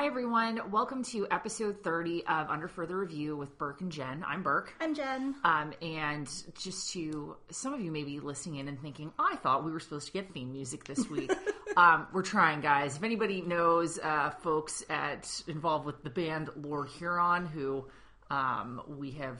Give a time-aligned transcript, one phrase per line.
[0.00, 0.70] Hi, everyone.
[0.70, 4.24] Welcome to episode 30 of Under Further Review with Burke and Jen.
[4.26, 4.72] I'm Burke.
[4.80, 5.34] I'm Jen.
[5.44, 6.26] Um, and
[6.58, 9.70] just to some of you may be listening in and thinking, oh, I thought we
[9.70, 11.30] were supposed to get theme music this week.
[11.76, 12.96] um, we're trying, guys.
[12.96, 17.84] If anybody knows uh, folks at involved with the band Lord Huron, who
[18.30, 19.38] um, we have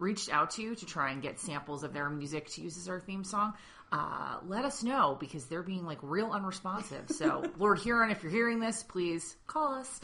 [0.00, 2.98] reached out to to try and get samples of their music to use as our
[2.98, 3.52] theme song,
[3.92, 7.10] uh, let us know because they're being like real unresponsive.
[7.10, 10.00] So, Lord Huron, if you're hearing this, please call us.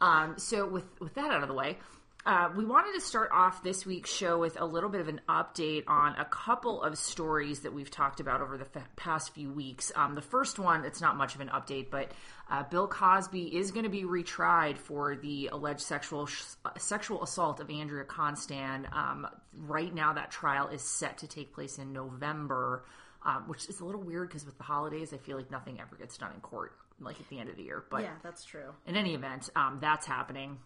[0.00, 1.78] Um, so, with with that out of the way,
[2.24, 5.20] uh, we wanted to start off this week's show with a little bit of an
[5.28, 9.52] update on a couple of stories that we've talked about over the f- past few
[9.52, 9.90] weeks.
[9.96, 12.12] Um, the first one, it's not much of an update, but
[12.48, 16.42] uh, Bill Cosby is going to be retried for the alleged sexual sh-
[16.78, 18.86] sexual assault of Andrea Constand.
[18.92, 22.84] Um, right now, that trial is set to take place in November,
[23.24, 25.96] um, which is a little weird because with the holidays, I feel like nothing ever
[25.96, 27.84] gets done in court, like at the end of the year.
[27.90, 28.72] But yeah, that's true.
[28.86, 30.58] in any event, um, that's happening.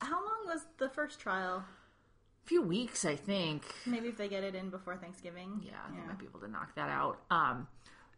[0.00, 1.64] How long was the first trial?
[2.44, 3.62] A few weeks, I think.
[3.86, 5.62] Maybe if they get it in before Thanksgiving.
[5.64, 7.20] Yeah, they might be able to knock that out.
[7.30, 7.68] Um,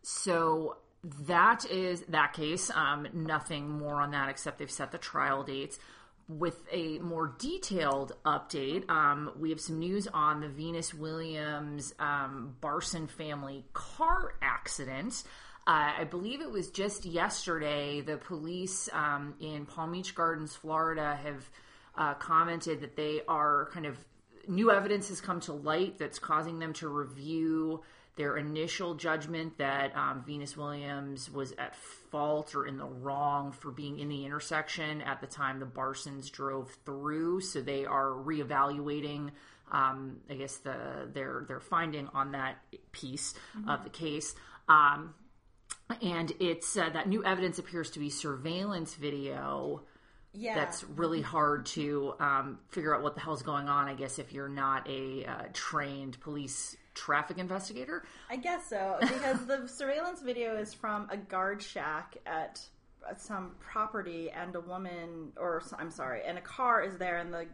[0.03, 0.79] so
[1.27, 2.71] that is that case.
[2.75, 5.79] Um, nothing more on that except they've set the trial dates.
[6.29, 12.57] With a more detailed update, um, we have some news on the Venus Williams um,
[12.61, 15.23] Barson family car accident.
[15.69, 18.01] Uh, I believe it was just yesterday.
[18.01, 21.51] The police um, in Palm Beach Gardens, Florida, have
[21.97, 23.97] uh, commented that they are kind of
[24.49, 27.83] new evidence has come to light that's causing them to review
[28.17, 33.71] their initial judgment that um, Venus Williams was at fault or in the wrong for
[33.71, 37.43] being in the intersection at the time the Barsons drove through.
[37.43, 39.33] So they are reevaluating,
[39.71, 42.57] um, I guess, the their their finding on that
[42.93, 43.69] piece mm-hmm.
[43.69, 44.35] of the case.
[44.67, 45.15] Um,
[46.03, 49.83] and it's uh, that new evidence appears to be surveillance video
[50.33, 50.55] Yeah.
[50.55, 53.89] that's really hard to um, figure out what the hell's going on.
[53.89, 58.05] I guess if you're not a uh, trained police traffic investigator.
[58.29, 62.61] I guess so because the surveillance video is from a guard shack at
[63.19, 67.47] some property, and a woman, or I'm sorry, and a car is there, and the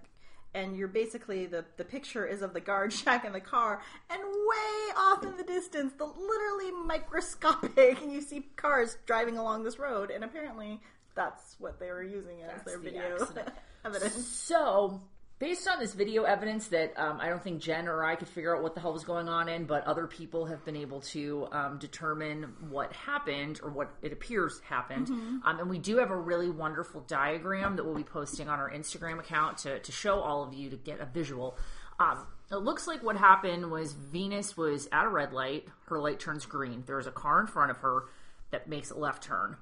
[0.54, 4.20] and you're basically the the picture is of the guard shack and the car, and
[4.22, 9.78] way off in the distance, the literally microscopic, and you see cars driving along this
[9.78, 10.80] road, and apparently
[11.14, 13.28] that's what they were using as That's their the video
[13.84, 14.26] evidence.
[14.26, 15.00] So,
[15.42, 18.56] based on this video evidence that um, I don't think Jen or I could figure
[18.56, 21.48] out what the hell was going on in, but other people have been able to
[21.50, 25.08] um, determine what happened or what it appears happened.
[25.44, 28.70] Um, and we do have a really wonderful diagram that we'll be posting on our
[28.70, 31.58] Instagram account to, to show all of you to get a visual.
[31.98, 35.66] Um, it looks like what happened was Venus was at a red light.
[35.86, 36.84] Her light turns green.
[36.86, 38.04] There's a car in front of her
[38.52, 39.56] that makes a left turn.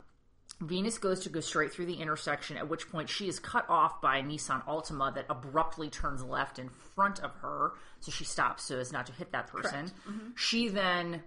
[0.61, 4.03] Venus goes to go straight through the intersection, at which point she is cut off
[4.03, 7.73] by a Nissan Altima that abruptly turns left in front of her.
[8.01, 9.91] So she stops so as not to hit that person.
[10.37, 11.23] She then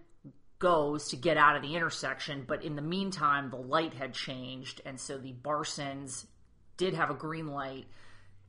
[0.59, 4.81] goes to get out of the intersection, but in the meantime, the light had changed,
[4.85, 6.25] and so the Barsons
[6.77, 7.85] did have a green light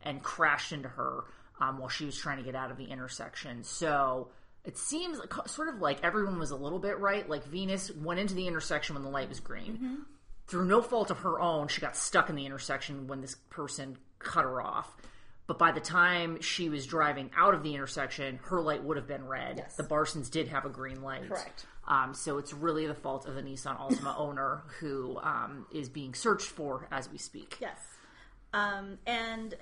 [0.03, 1.25] and crashed into her
[1.61, 3.65] um, while she was trying to get out of the intersection.
[3.65, 4.28] So
[4.65, 7.28] it seems sort of like everyone was a little bit right.
[7.28, 10.05] Like Venus went into the intersection when the light was green
[10.47, 13.97] through no fault of her own, she got stuck in the intersection when this person
[14.19, 14.94] cut her off.
[15.47, 19.06] But by the time she was driving out of the intersection, her light would have
[19.06, 19.59] been red.
[19.59, 19.77] Yes.
[19.77, 21.28] The Barsons did have a green light.
[21.28, 21.66] Correct.
[21.87, 26.15] Um, so it's really the fault of the Nissan Altima owner who um, is being
[26.15, 27.59] searched for as we speak.
[27.61, 27.78] Yes.
[28.55, 29.55] Um, and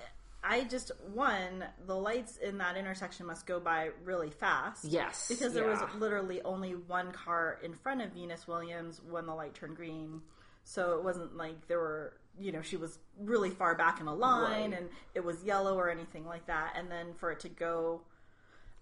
[0.43, 4.85] I just one the lights in that intersection must go by really fast.
[4.85, 9.33] Yes, because there was literally only one car in front of Venus Williams when the
[9.33, 10.21] light turned green.
[10.63, 14.13] So it wasn't like there were, you know, she was really far back in a
[14.13, 14.79] line Right.
[14.79, 16.73] and it was yellow or anything like that.
[16.77, 18.01] And then for it to go,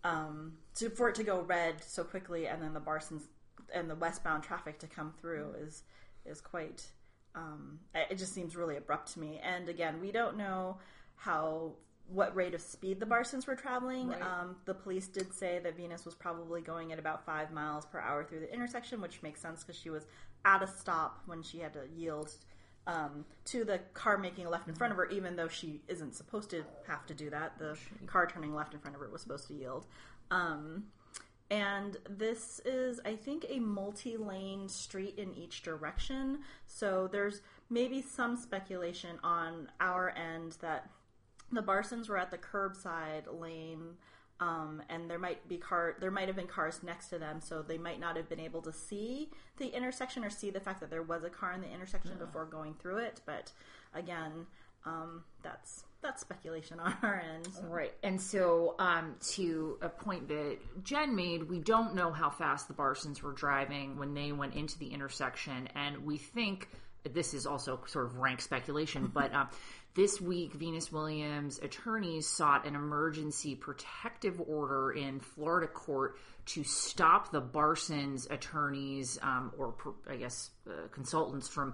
[0.03, 3.24] um, to for it to go red so quickly, and then the Barsons
[3.74, 5.84] and the westbound traffic to come through is
[6.25, 6.88] is quite.
[7.34, 9.40] Um, it just seems really abrupt to me.
[9.42, 10.77] And again, we don't know
[11.16, 11.74] how
[12.07, 14.10] what rate of speed the Barsons were traveling.
[14.10, 14.22] Right.
[14.22, 18.00] Um, the police did say that Venus was probably going at about five miles per
[18.00, 20.06] hour through the intersection, which makes sense because she was
[20.45, 22.31] at a stop when she had to yield
[22.88, 26.15] um, to the car making a left in front of her, even though she isn't
[26.15, 27.57] supposed to have to do that.
[27.59, 27.77] The
[28.07, 29.85] car turning left in front of her was supposed to yield.
[30.31, 30.85] Um,
[31.51, 36.39] and this is, I think, a multi lane street in each direction.
[36.65, 40.89] So there's maybe some speculation on our end that
[41.51, 43.97] the Barsons were at the curbside lane
[44.41, 47.61] Um, and there might be car there might have been cars next to them so
[47.61, 50.89] they might not have been able to see the intersection or see the fact that
[50.89, 53.51] there was a car in the intersection before going through it but
[53.93, 54.47] again
[54.85, 57.93] um, that's that's speculation on our end Right.
[58.03, 62.73] And so, um, to a point that Jen made, we don't know how fast the
[62.73, 65.69] Barsons were driving when they went into the intersection.
[65.75, 66.67] And we think
[67.03, 69.49] this is also sort of rank speculation, but um,
[69.93, 76.17] this week, Venus Williams' attorneys sought an emergency protective order in Florida court
[76.47, 79.73] to stop the Barsons' attorneys, um, or
[80.09, 81.73] I guess uh, consultants, from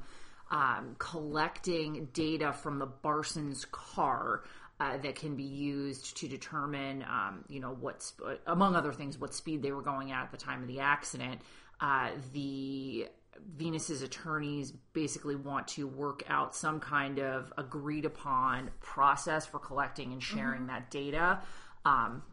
[0.50, 4.44] um, collecting data from the Barsons' car
[4.80, 8.14] uh, that can be used to determine, um, you know, what's
[8.46, 11.42] among other things, what speed they were going at at the time of the accident.
[11.80, 13.08] Uh, the
[13.56, 20.14] Venus's attorneys basically want to work out some kind of agreed upon process for collecting
[20.14, 21.40] and sharing that data.
[21.86, 22.24] Um,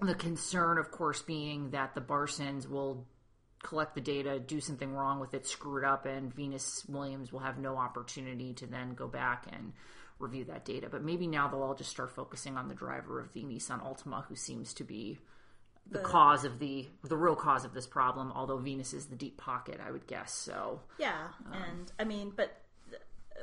[0.00, 3.06] the concern, of course, being that the Barsons will
[3.62, 7.40] collect the data, do something wrong with it, screw it up, and Venus Williams will
[7.40, 9.72] have no opportunity to then go back and
[10.18, 10.88] review that data.
[10.90, 14.24] But maybe now they'll all just start focusing on the driver of the Nissan Altima,
[14.26, 15.18] who seems to be
[15.90, 18.32] the, cause of the the real cause of this problem.
[18.34, 20.32] Although Venus is the deep pocket, I would guess.
[20.32, 21.52] So Yeah, um.
[21.52, 22.62] and I mean, but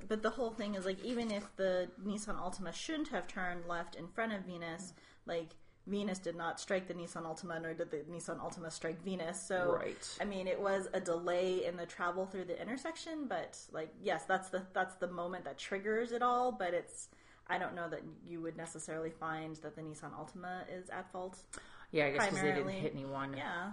[0.07, 3.95] but the whole thing is like even if the Nissan Altima shouldn't have turned left
[3.95, 4.94] in front of Venus,
[5.25, 5.49] like
[5.88, 9.41] Venus did not strike the Nissan Altima, nor did the Nissan Altima strike Venus.
[9.41, 10.17] So Right.
[10.21, 14.23] I mean, it was a delay in the travel through the intersection, but like yes,
[14.25, 16.51] that's the that's the moment that triggers it all.
[16.51, 17.09] But it's
[17.47, 21.39] I don't know that you would necessarily find that the Nissan Altima is at fault.
[21.92, 23.34] Yeah, I guess because they didn't hit anyone.
[23.36, 23.72] Yeah.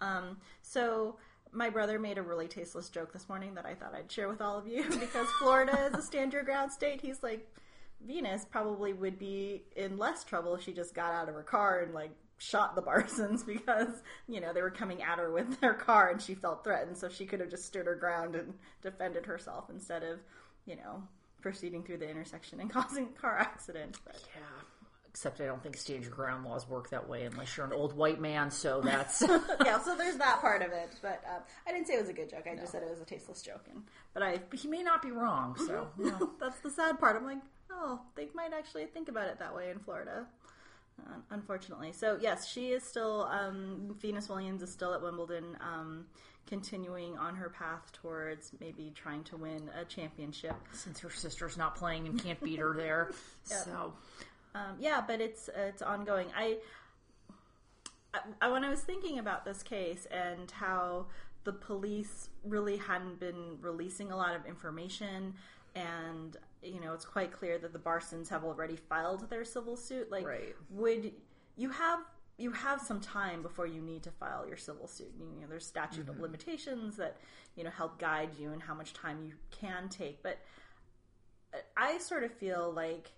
[0.00, 1.16] Um, so
[1.52, 4.40] my brother made a really tasteless joke this morning that I thought I'd share with
[4.40, 7.00] all of you because Florida is a stand your ground state.
[7.00, 7.48] He's like,
[8.04, 11.80] Venus probably would be in less trouble if she just got out of her car
[11.80, 15.74] and like shot the Barsons because you know they were coming at her with their
[15.74, 19.24] car and she felt threatened, so she could have just stood her ground and defended
[19.26, 20.18] herself instead of
[20.66, 21.02] you know
[21.40, 23.96] proceeding through the intersection and causing a car accident.
[24.04, 24.42] But Yeah.
[25.14, 27.92] Except I don't think stand your ground laws work that way unless you're an old
[27.92, 28.50] white man.
[28.50, 29.20] So that's
[29.64, 30.90] yeah, so there's that part of it.
[31.02, 32.48] But um, I didn't say it was a good joke.
[32.50, 33.64] I just said it was a tasteless joke.
[33.70, 35.54] And, but I, he may not be wrong.
[35.56, 36.18] So yeah.
[36.40, 37.14] that's the sad part.
[37.14, 37.38] I'm like,
[37.70, 40.26] oh, they might actually think about it that way in Florida.
[41.00, 43.28] Uh, unfortunately, so yes, she is still.
[43.30, 46.06] Um, Venus Williams is still at Wimbledon, um,
[46.48, 50.56] continuing on her path towards maybe trying to win a championship.
[50.72, 53.12] since her sister's not playing and can't beat her there.
[53.44, 53.92] So
[54.54, 56.28] Um, yeah, but it's it's ongoing.
[56.36, 56.58] I,
[58.40, 61.06] I when I was thinking about this case and how
[61.44, 65.34] the police really hadn't been releasing a lot of information,
[65.74, 70.10] and you know it's quite clear that the Barsons have already filed their civil suit.
[70.10, 70.54] Like, Right.
[70.70, 71.12] would
[71.56, 72.00] you have
[72.38, 75.12] you have some time before you need to file your civil suit?
[75.18, 77.16] You know, there's statute of limitations that
[77.56, 80.38] you know help guide you and how much time you can take, but.
[81.76, 83.12] I sort of feel like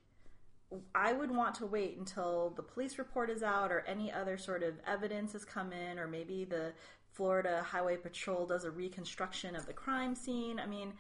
[0.95, 4.63] I would want to wait until the police report is out or any other sort
[4.63, 6.73] of evidence has come in, or maybe the
[7.13, 10.59] Florida Highway Patrol does a reconstruction of the crime scene.
[10.59, 10.95] I mean,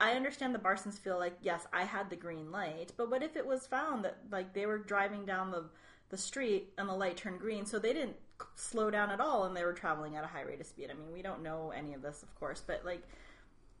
[0.00, 3.36] I- understand the Barsons feel like, yes, I had the green light, but what if
[3.36, 5.64] it was found that like they were driving down the
[6.10, 8.16] the street and the light turned green, so they didn't
[8.54, 10.90] slow down at all and they were traveling at a high rate of speed.
[10.90, 13.02] I mean, we don't know any of this, of course, but like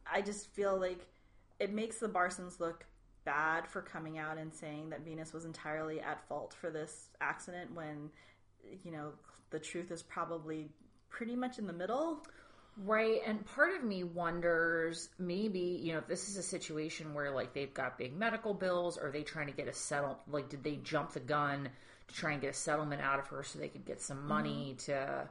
[0.06, 1.06] I just feel like
[1.60, 2.86] it makes the Barsons look
[3.24, 7.74] bad for coming out and saying that Venus was entirely at fault for this accident
[7.74, 8.10] when
[8.82, 9.12] you know
[9.50, 10.68] the truth is probably
[11.08, 12.22] pretty much in the middle.
[12.76, 17.30] Right, and part of me wonders maybe, you know, if this is a situation where
[17.30, 20.64] like they've got big medical bills, are they trying to get a settle like did
[20.64, 21.68] they jump the gun
[22.08, 24.74] to try and get a settlement out of her so they could get some money
[24.76, 24.92] mm-hmm.
[24.92, 25.28] to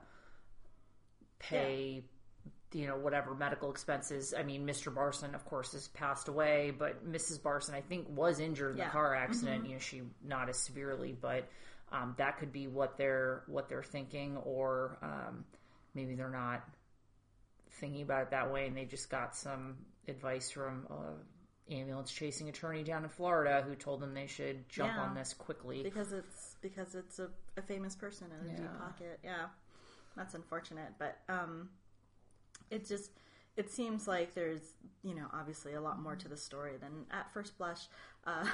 [1.39, 2.03] pay
[2.75, 4.33] you know, whatever medical expenses.
[4.37, 4.93] I mean, Mr.
[4.93, 7.39] Barson, of course, has passed away, but Mrs.
[7.39, 8.85] Barson, I think, was injured in Yeah.
[8.85, 9.65] the car accident.
[9.67, 11.47] You know, she not as severely, but
[11.91, 15.45] um, that could be what they're what they're thinking, or um,
[15.93, 16.63] maybe they're not
[17.79, 19.77] thinking about it that way, and they just got some
[20.07, 24.91] advice from a ambulance chasing attorney down in Florida who told them they should jump
[24.95, 25.01] Yeah.
[25.03, 25.81] on this quickly.
[25.81, 29.19] because it's because it's a, a famous person in a deep pocket.
[29.23, 29.45] Yeah,
[30.17, 31.69] that's unfortunate, but um,
[32.73, 33.11] it just
[33.55, 37.31] it seems like there's you know obviously a lot more to the story than at
[37.33, 37.87] first blush.
[38.25, 38.45] Uh,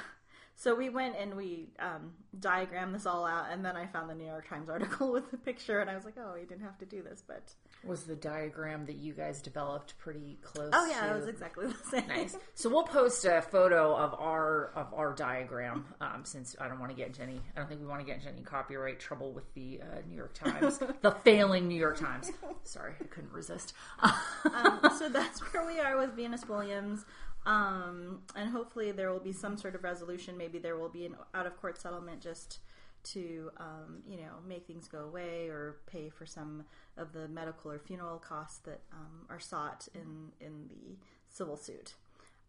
[0.60, 4.14] So we went and we um, diagrammed this all out, and then I found the
[4.14, 6.76] New York Times article with the picture, and I was like, "Oh, we didn't have
[6.80, 10.68] to do this." But Was the diagram that you guys developed pretty close?
[10.74, 11.14] oh yeah, to...
[11.14, 12.06] it was exactly the same.
[12.08, 12.36] Nice.
[12.52, 16.90] So we'll post a photo of our of our diagram, um, since I don't want
[16.90, 17.40] to get into any.
[17.56, 20.16] I don't think we want to get into any copyright trouble with the uh, New
[20.16, 22.32] York Times, the failing New York Times.
[22.64, 23.72] Sorry, I couldn't resist.
[24.02, 27.06] um, so that's where we are with Venus Williams.
[27.46, 30.36] Um, and hopefully there will be some sort of resolution.
[30.36, 32.60] Maybe there will be an out of court settlement just
[33.02, 36.64] to, um, you know, make things go away or pay for some
[36.96, 40.96] of the medical or funeral costs that um, are sought in, in the
[41.28, 41.94] civil suit.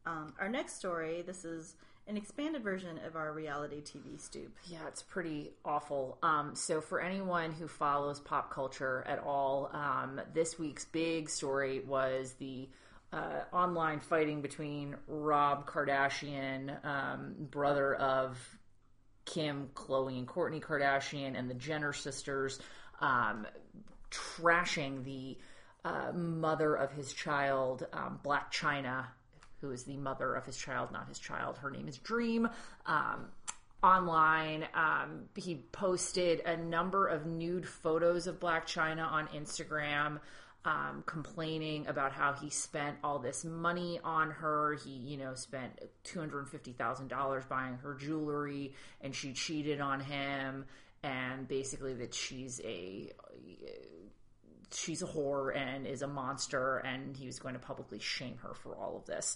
[0.05, 1.75] Um, our next story, this is
[2.07, 4.57] an expanded version of our reality TV stoop.
[4.65, 6.17] Yeah, it's pretty awful.
[6.24, 11.81] Um, so, for anyone who follows pop culture at all, um, this week's big story
[11.81, 12.67] was the
[13.13, 18.38] uh, online fighting between Rob Kardashian, um, brother of
[19.25, 22.60] Kim, Khloe, and Kourtney Kardashian, and the Jenner sisters,
[23.00, 23.46] um,
[24.10, 25.38] trashing the
[25.84, 29.06] uh, mother of his child, um, Blac Chyna,
[29.60, 31.58] who is the mother of his child, not his child.
[31.58, 32.50] Her name is Dream.
[32.86, 33.27] Um,
[33.84, 40.20] online, um, he posted a number of nude photos of Blac Chyna on Instagram.
[40.63, 44.77] Um, complaining about how he spent all this money on her.
[44.86, 49.34] He, you know, spent two hundred and fifty thousand dollars buying her jewelry, and she
[49.34, 50.65] cheated on him.
[51.01, 53.12] And basically, that she's a
[54.72, 58.53] she's a whore and is a monster, and he was going to publicly shame her
[58.53, 59.36] for all of this.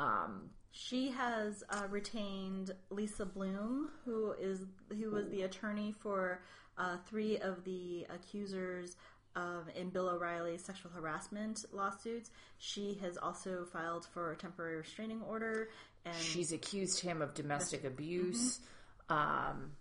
[0.00, 6.42] Um, She has uh, retained Lisa Bloom, who is who was the attorney for
[6.76, 8.96] uh, three of the accusers
[9.36, 12.30] um, in Bill O'Reilly's sexual harassment lawsuits.
[12.58, 15.68] She has also filed for a temporary restraining order,
[16.04, 18.60] and she's accused him of domestic abuse.
[19.08, 19.72] Um,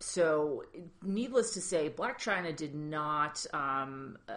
[0.00, 0.64] so,
[1.02, 4.32] needless to say, Blac Chyna did not um, uh,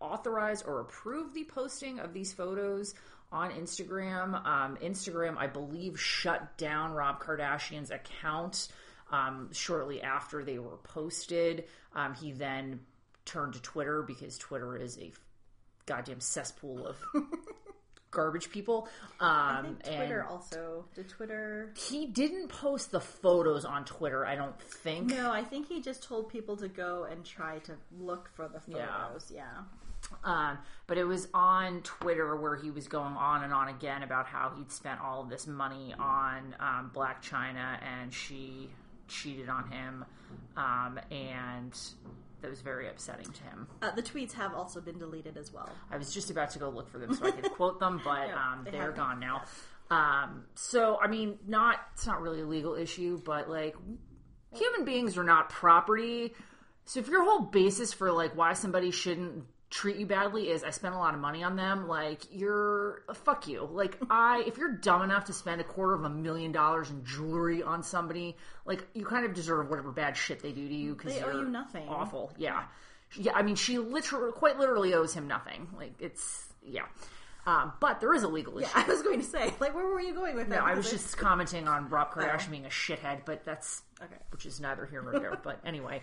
[0.00, 2.94] authorize or approve the posting of these photos
[3.30, 4.34] on Instagram.
[4.46, 8.68] Um, Instagram, I believe, shut down Rob Kardashian's account
[9.10, 11.64] um, shortly after they were posted.
[11.94, 12.80] Um, he then
[13.24, 15.12] turned to Twitter because Twitter is a
[15.86, 16.96] goddamn cesspool of
[18.10, 18.88] garbage people.
[19.20, 21.72] Um, I think Twitter also did Twitter.
[21.76, 25.08] he didn't post the photos on Twitter, I don't think.
[25.08, 28.60] No, I think he just told people to go and try to look for the
[28.66, 29.06] Yeah.
[29.06, 29.30] photos.
[29.34, 29.48] Yeah.
[30.24, 34.26] Um, but it was on Twitter where he was going on and on again about
[34.26, 38.68] how he'd spent all of this money on um, Blac Chyna and she
[39.08, 40.04] cheated on him.
[40.56, 41.72] Um, and
[42.42, 43.66] that was very upsetting to him.
[43.80, 45.70] Uh, the tweets have also been deleted as well.
[45.90, 48.28] I was just about to go look for them so I could quote them, but
[48.28, 49.42] Yeah, um, they they're gone now.
[49.90, 53.76] Um, so I mean, not it's not really a legal issue, but like
[54.54, 56.34] human beings are not property.
[56.84, 60.68] So if your whole basis for like why somebody shouldn't treat you badly is I
[60.70, 63.66] spent a lot of money on them, like you're fuck you.
[63.72, 67.02] Like I, if you're dumb enough to spend a quarter of a million dollars in
[67.04, 68.36] jewelry on somebody,
[68.66, 71.32] like you kind of deserve whatever bad shit they do to you because They owe
[71.32, 71.88] you're nothing.
[71.88, 72.64] Awful, yeah,
[73.16, 73.32] yeah.
[73.34, 75.66] I mean, she literally, quite literally, owes him nothing.
[75.76, 76.84] Like it's yeah.
[77.44, 78.68] Um, but there is a legal issue.
[78.74, 80.60] I was going to say, like, where were you going with that?
[80.60, 82.50] No, I was just commenting on Rob Kardashian Oh.
[82.52, 84.14] being a shithead, but that's Okay.
[84.30, 85.36] which is neither here nor there.
[85.42, 86.02] but anyway,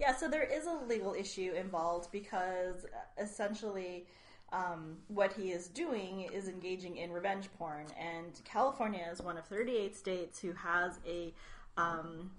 [0.00, 2.86] Yeah, so there is a legal issue involved because
[3.18, 4.06] essentially
[4.52, 7.86] um, what he is doing is engaging in revenge porn.
[7.98, 11.32] And California is one of 38 states who has a.
[11.76, 12.32] Um,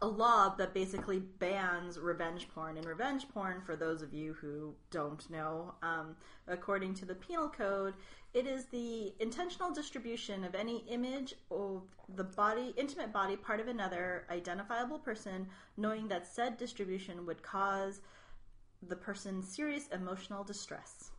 [0.00, 2.78] a law that basically bans revenge porn.
[2.78, 6.16] And revenge porn, for those of you who don't know, um,
[6.48, 7.92] according to the penal code,
[8.34, 11.82] it is the intentional distribution of any image of
[12.16, 18.00] the body, intimate body part of another identifiable person, knowing that said distribution would cause
[18.88, 21.10] the person serious emotional distress.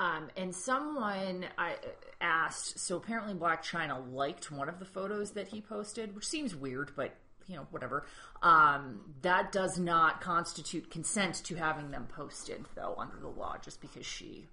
[0.00, 1.76] um, and someone I
[2.20, 2.78] asked.
[2.80, 6.92] So apparently, Blac Chyna liked one of the photos that he posted, which seems weird,
[6.96, 7.14] but
[7.46, 8.06] you know, whatever.
[8.42, 13.56] Um, that does not constitute consent to having them posted, though, under the law.
[13.62, 14.46] Just because she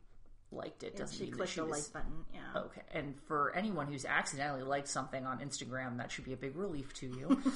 [0.51, 2.25] liked it doesn't She mean that clicked she the was like button.
[2.34, 2.62] Yeah.
[2.62, 6.56] Okay, and for anyone who's accidentally liked something on Instagram, that should be a big
[6.56, 7.41] relief to you.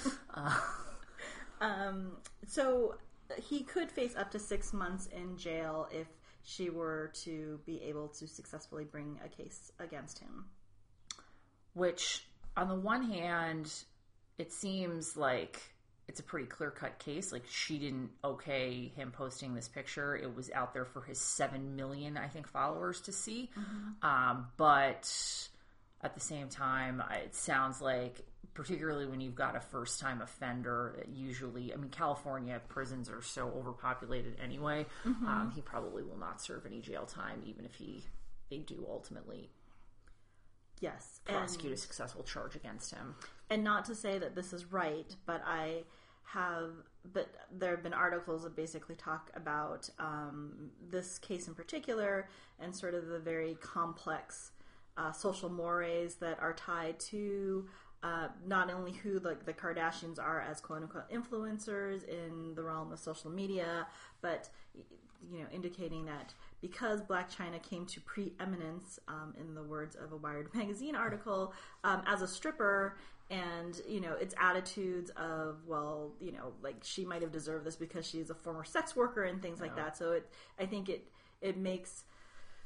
[1.63, 2.95] Um, so
[3.37, 6.07] he could face up to six months in jail if
[6.43, 10.45] she were to be able to successfully bring a case against him.
[11.73, 12.25] Which,
[12.57, 13.73] on the one hand,
[14.37, 15.72] it seems like
[16.13, 17.31] it's a pretty clear cut case.
[17.31, 20.15] Like, she didn't okay him posting this picture.
[20.15, 23.49] It was out there for his 7 million, I think, followers to see.
[24.03, 25.11] Um, but
[26.03, 28.21] at the same time, it sounds like
[28.53, 31.03] particularly when you've got a first time offender.
[31.11, 34.85] Usually, I mean, California prisons are so overpopulated anyway.
[35.03, 38.03] Um, he probably will not serve any jail time, even if he
[38.51, 39.49] they do ultimately
[40.79, 43.15] Yes, prosecute and, a successful charge against him.
[43.49, 45.83] and not to say that this is right, but I
[46.23, 46.71] have,
[47.13, 52.75] but there have been articles that basically talk about um, this case in particular and
[52.75, 54.51] sort of the very complex
[54.97, 57.67] uh, social mores that are tied to.
[58.01, 62.91] Uh, not only who like the Kardashians are as quote unquote influencers in the realm
[62.91, 63.87] of social media,
[64.21, 64.49] but
[65.31, 70.11] you know, indicating that because Blac Chyna came to preeminence, um, in the words of
[70.11, 71.53] a Wired magazine article,
[71.83, 72.97] um, as a stripper,
[73.29, 77.75] and you know, its attitudes of well, you know, like she might have deserved this
[77.75, 79.97] because she's a former sex worker and things like that.
[79.97, 81.07] So it, I think it
[81.41, 82.03] it makes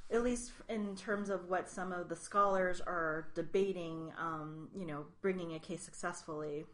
[0.09, 5.05] at least in terms of what some of the scholars are debating, um, you know,
[5.21, 6.65] bringing a case successfully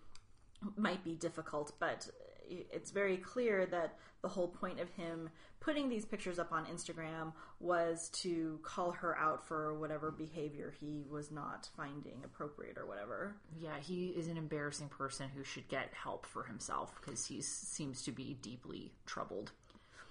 [0.77, 2.09] might be difficult, but
[2.49, 7.33] it's very clear that the whole point of him putting these pictures up on Instagram
[7.59, 13.35] was to call her out for whatever behavior he was not finding appropriate or whatever.
[13.57, 18.03] Yeah, he is an embarrassing person who should get help for himself because he seems
[18.03, 19.51] to be deeply troubled.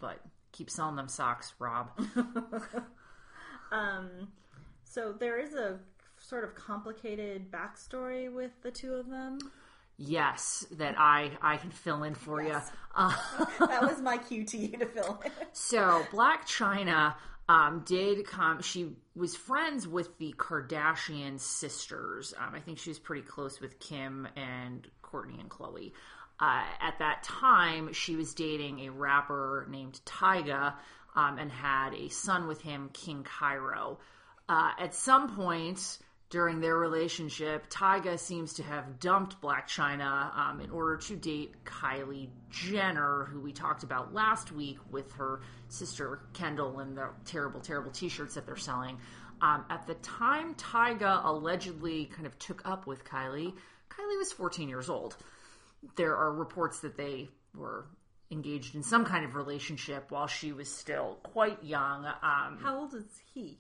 [0.01, 0.21] But
[0.53, 1.91] keep selling them socks, Rob.
[3.73, 4.29] Um,
[4.85, 5.81] so there is a
[6.19, 9.39] sort of complicated backstory with the two of them.
[9.99, 12.71] Yes, that I I can fill in for Yes.
[12.73, 12.79] you.
[12.95, 13.17] Uh,
[13.59, 15.31] That was my cue to you to fill in.
[15.53, 17.15] So Blac Chyna
[17.49, 18.61] um, did come.
[18.61, 22.35] She was friends with the Kardashian sisters.
[22.39, 25.93] Um, I think she was pretty close with Kim and Kourtney and Khloe.
[26.39, 30.75] Uh, at that time, she was dating a rapper named Tyga
[31.15, 33.99] um, and had a son with him, King Cairo.
[34.51, 35.99] Uh, at some point
[36.33, 41.63] during their relationship, Tyga seems to have dumped Blac Chyna um, in order to date
[41.67, 47.61] Kylie Jenner, who we talked about last week with her sister Kendall and the terrible,
[47.61, 48.97] terrible t shirts that they're selling.
[49.43, 53.53] Um, at the time Tyga allegedly kind of took up with Kylie,
[53.91, 55.19] Kylie was 14 years old.
[55.97, 57.85] There are reports that they were
[58.31, 62.07] engaged in some kind of relationship while she was still quite young.
[62.07, 63.59] Um, How old is he?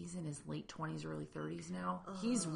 [0.00, 2.02] He's in his late 20s early 30s now.
[2.20, 2.46] He's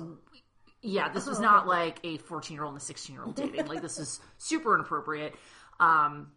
[0.82, 3.66] yeah this was not like a 14 year old and a 16 year old dating.
[3.66, 5.34] Like this is super inappropriate.
[5.78, 6.32] Um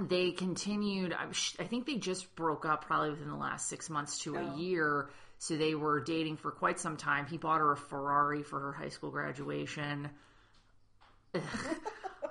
[0.00, 4.36] they continued I, think they just broke up probably within the last six months to
[4.36, 5.10] a year.
[5.38, 7.26] So they were dating for quite some time.
[7.26, 10.08] He bought her a ferrari for her high school graduation.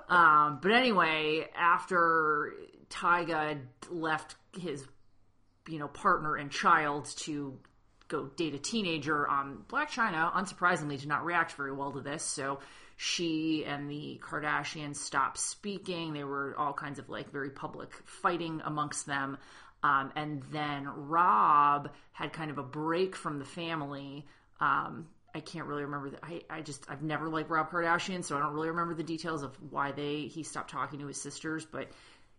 [0.08, 2.52] Um, but anyway, after
[2.90, 3.60] Tyga
[3.90, 4.86] left his,
[5.68, 7.58] you know, partner and child to
[8.08, 12.22] go date a teenager, um, Blac Chyna, unsurprisingly, did not react very well to this.
[12.22, 12.60] So
[12.96, 16.12] she and the Kardashians stopped speaking.
[16.12, 19.38] There were all kinds of like very public fighting amongst them.
[19.82, 24.24] Um, and then Rob had kind of a break from the family.
[24.60, 26.10] Um, I can't really remember.
[26.10, 29.02] The, I I just I've never liked Rob Kardashian, so I don't really remember the
[29.02, 31.66] details of why they he stopped talking to his sisters.
[31.66, 31.90] But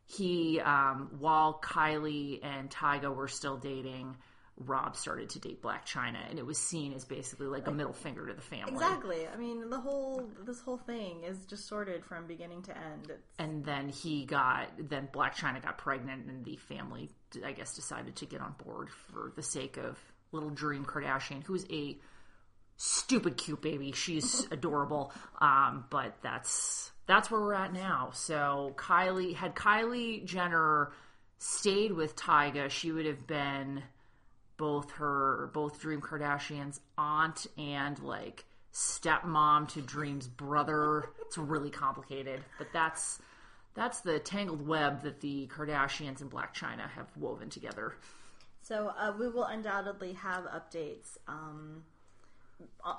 [0.05, 4.15] he, um, while Kylie and Tyga were still dating,
[4.57, 7.93] Rob started to date Blac Chyna, and it was seen as basically like a middle
[7.93, 8.71] finger to the family.
[8.71, 9.27] Exactly.
[9.27, 13.09] I mean, the whole this whole thing is just sorted from beginning to end.
[13.09, 17.09] It's, And then he got then Blac Chyna got pregnant, and the family
[17.43, 19.99] I guess decided to get on board for the sake of
[20.31, 21.97] little Dream Kardashian, who's a
[22.77, 23.91] stupid cute baby.
[23.91, 25.11] She's adorable.
[25.41, 28.11] Um, but that's that's where we're at now.
[28.13, 30.93] So Kylie had Kylie Jenner
[31.37, 33.83] stayed with Tyga, she would have been
[34.57, 41.09] both her both Dream Kardashian's aunt and like stepmom to Dream's brother.
[41.25, 43.19] It's really complicated, but that's
[43.73, 47.95] that's the tangled web that the Kardashians and Blac Chyna have woven together.
[48.61, 51.83] So uh, we will undoubtedly have updates um,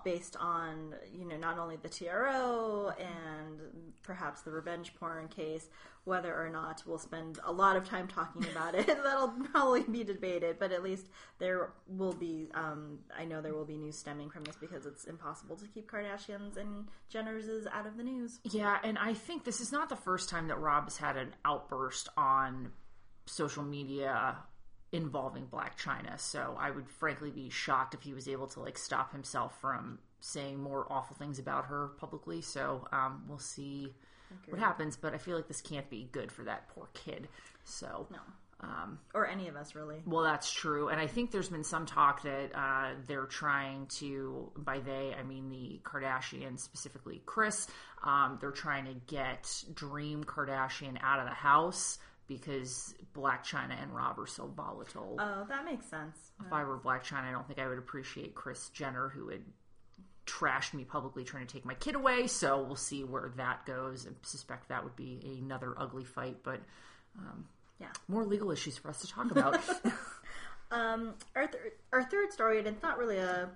[0.04, 3.60] based on you know not only the TRO and
[4.02, 5.68] perhaps the revenge porn case,
[6.04, 8.86] whether or not we'll spend a lot of time talking about it.
[9.04, 11.06] That'll probably be debated, but at least
[11.38, 12.48] there will be.
[12.54, 15.90] Um, I know there will be news stemming from this because it's impossible to keep
[15.90, 18.40] Kardashians and Jenners out of the news.
[18.44, 21.34] Yeah, and I think this is not the first time that Rob has had an
[21.44, 22.72] outburst on
[23.26, 24.36] social media
[24.92, 26.18] involving Blac Chyna.
[26.18, 29.98] So I would frankly be shocked if he was able to like stop himself from
[30.20, 32.40] saying more awful things about her publicly.
[32.40, 33.92] So um, we'll see
[34.48, 34.96] what happens.
[34.96, 37.28] But I feel like this can't be good for that poor kid.
[37.64, 38.18] So No.
[39.14, 40.02] or any of us really.
[40.06, 44.50] Well, that's true, and I think there's been some talk that uh, they're trying to,
[44.56, 47.68] by they, I mean the Kardashians, specifically Kris.
[48.02, 53.94] Um, they're trying to get Dream Kardashian out of the house because Blac Chyna and
[53.94, 55.16] Rob are so volatile.
[55.18, 56.16] Oh, that makes sense.
[56.44, 59.42] if I were Blac Chyna, I don't think I would appreciate Kris Jenner, who had
[60.26, 62.26] trashed me publicly trying to take my kid away.
[62.26, 64.06] So we'll see where that goes.
[64.06, 66.60] I suspect that would be another ugly fight, but
[67.78, 67.86] Yeah.
[68.08, 69.58] more legal issues for us to talk about.
[70.68, 73.48] Um, our th- our third story, and it's not really a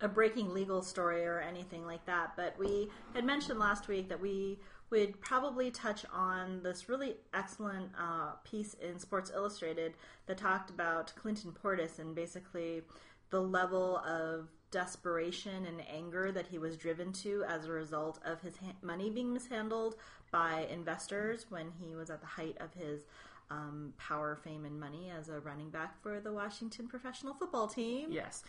[0.00, 4.20] a breaking legal story or anything like that, but we had mentioned last week that
[4.20, 4.58] we
[4.92, 9.94] would probably touch on this really excellent uh, piece in Sports Illustrated
[10.26, 12.82] that talked about Clinton Portis and basically
[13.30, 18.40] the level of desperation and anger that he was driven to as a result of
[18.42, 19.96] his ha- money being mishandled
[20.30, 23.02] by investors when he was at the height of his
[23.50, 28.08] um, power, fame, and money as a running back for the Washington professional football team.
[28.10, 28.42] yes.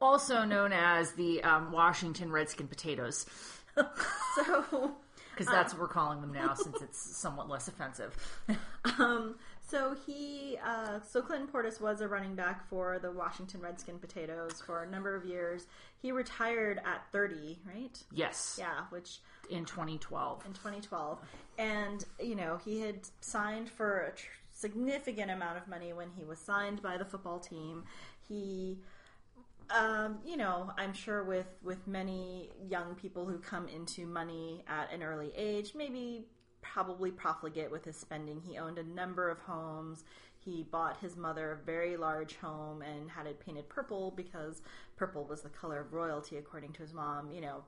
[0.00, 3.26] Also known as the um, Washington Redskin potatoes,
[4.34, 4.96] So,
[5.32, 8.16] because that's what we're calling them now since it's somewhat less offensive.
[8.98, 13.98] um, so he, uh, so Clinton Portis was a running back for the Washington Redskin
[13.98, 15.66] Potatoes for a number of years.
[16.02, 18.02] He retired at 30, right?
[18.12, 18.56] yes.
[18.58, 19.18] Yeah, which
[19.50, 20.46] In 2012.
[20.46, 21.18] in 2012,
[21.58, 26.24] and you know he had signed for a tr- significant amount of money when he
[26.24, 27.84] was signed by the football team.
[28.28, 28.78] He,
[29.76, 34.92] um, you know, I'm sure with with many young people who come into money at
[34.92, 36.26] an early age, maybe
[36.62, 38.40] probably profligate with his spending.
[38.40, 40.04] He owned a number of homes.
[40.38, 44.62] He bought his mother a very large home and had it painted purple because
[44.96, 47.30] purple was the color of royalty, according to his mom.
[47.30, 47.64] You know,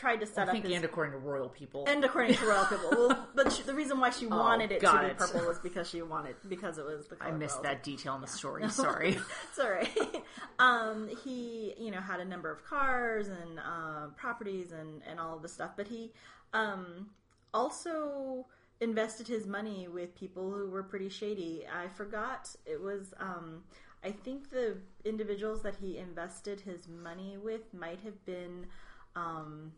[0.00, 1.84] tried to set I up think, his and according to royal people.
[1.86, 2.90] and according to royal people.
[2.90, 5.18] Well, but she, the reason why she wanted it to be it.
[5.18, 8.22] purple was because she wanted because it was the color I missed that detail in
[8.22, 8.68] the story.
[8.70, 9.18] Sorry.
[9.50, 10.22] It's all right.
[10.58, 15.36] um, he, you know, had a number of cars and uh, properties and and all
[15.36, 16.12] of this stuff, but he
[16.54, 17.10] um,
[17.52, 18.46] also
[18.80, 21.64] invested his money with people who were pretty shady.
[21.70, 23.12] I forgot it was.
[23.20, 23.64] Um,
[24.02, 28.66] I think the individuals that he invested his money with might have been.
[29.14, 29.72] Um,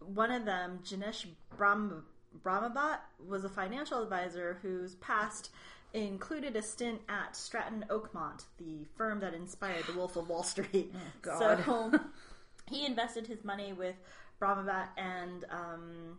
[0.00, 2.04] one of them, Jinesh Brahm,
[2.44, 5.50] Brahmbhatt, was a financial advisor whose past
[5.94, 10.92] included a stint at Stratton Oakmont, the firm that inspired The Wolf of Wall Street.
[11.22, 11.64] God.
[11.64, 12.00] So
[12.68, 13.96] he invested his money with
[14.40, 16.18] Brahmbhatt and um,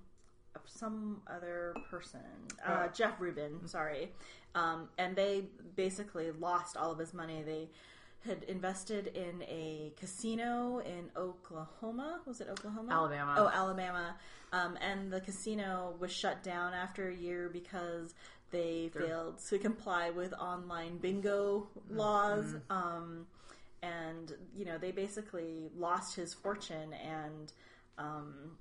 [0.65, 2.19] some other person,
[2.65, 4.11] uh, Jeff Rubin, sorry.
[4.55, 7.43] Um, and they basically lost all of his money.
[7.45, 7.69] They
[8.25, 12.19] had invested in a casino in Oklahoma.
[12.25, 12.91] Was it Oklahoma?
[12.91, 13.35] Alabama.
[13.37, 14.15] Oh, Alabama.
[14.51, 18.13] Um, and the casino was shut down after a year because
[18.51, 22.55] they failed to comply with online bingo laws.
[22.69, 23.27] Um,
[23.81, 27.53] and, you know, they basically lost his fortune and
[27.97, 28.57] um,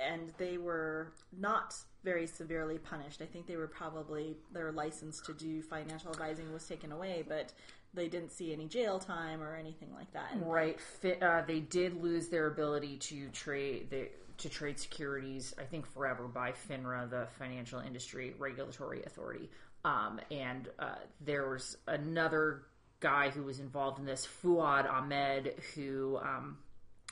[0.00, 3.20] and they were not very severely punished.
[3.20, 7.52] I think they were probably their license to do financial advising was taken away, but
[7.94, 10.32] they didn't see any jail time or anything like that.
[10.32, 10.78] And Right.
[11.20, 14.08] Uh, they did lose their ability to trade the,
[14.38, 15.54] to trade securities.
[15.58, 19.50] I think forever by FINRA, the Financial Industry Regulatory Authority.
[19.84, 22.62] Um, and uh, there was another
[23.00, 26.58] guy who was involved in this, Fuad Ahmed, who um,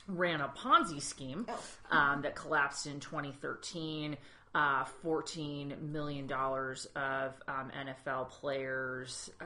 [0.07, 1.45] ran a Ponzi scheme
[1.91, 4.17] um, that collapsed in 2013.
[4.55, 9.45] Uh, $14 million of um, NFL players' uh,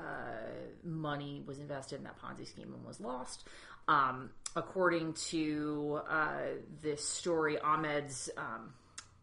[0.86, 3.46] money was invested in that Ponzi scheme and was lost.
[3.90, 6.38] Um, according to uh,
[6.82, 8.74] this story, Ahmed's um,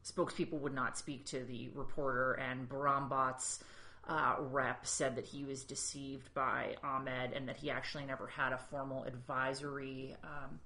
[0.04, 3.62] spokespeople would not speak to the reporter, and Brahmbhatt's
[4.08, 8.52] uh, rep said that he was deceived by Ahmed and that he actually never had
[8.52, 10.58] a formal advisory um,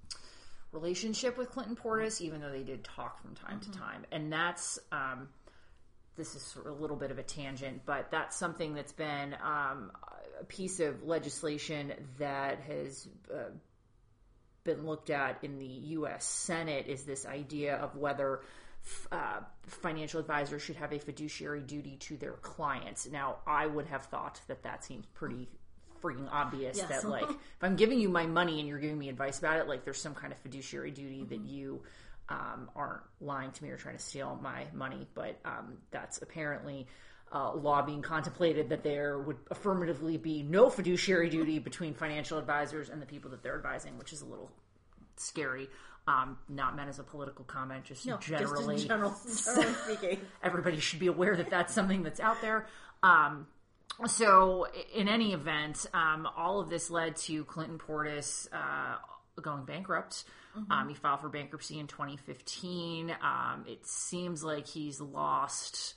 [0.72, 4.04] relationship with Clinton Portis, even though they did talk from time to time.
[4.10, 5.28] And that's um,
[6.16, 9.92] this is a little bit of a tangent, but that's something that's been um,
[10.40, 13.50] a piece of legislation that has uh,
[14.64, 16.24] been looked at in the U.S.
[16.24, 16.86] Senate.
[16.86, 18.40] Is this idea of whether
[19.10, 23.08] uh, financial advisors should have a fiduciary duty to their clients?
[23.10, 25.48] Now, I would have thought that that seems pretty
[26.02, 26.88] freaking obvious Yes.
[26.88, 29.68] that like if I'm giving you my money and you're giving me advice about it,
[29.68, 31.82] like there's some kind of fiduciary duty that you
[32.28, 35.06] um, aren't lying to me or trying to steal my money.
[35.14, 36.86] But um, that's apparently
[37.34, 42.88] uh, law being contemplated that there would affirmatively be no fiduciary duty between financial advisors
[42.90, 44.50] and the people that they're advising, which is a little
[45.16, 45.68] scary.
[46.08, 49.14] Um, not meant as a political comment, just no, generally just in general,
[49.54, 50.18] generally speaking.
[50.42, 52.66] everybody should be aware that that's something that's out there.
[53.04, 53.46] Um,
[54.06, 58.96] so, in any event, um, all of this led to Clinton Portis uh,
[59.40, 60.24] going bankrupt.
[60.70, 63.10] Um, he filed for bankruptcy in 2015.
[63.22, 65.94] Um, it seems like he's lost.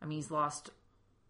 [0.00, 0.70] I mean, he's lost